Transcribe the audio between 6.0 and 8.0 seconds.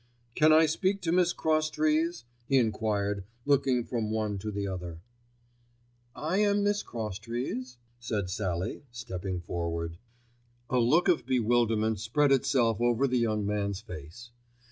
"I am Miss Crosstrees,"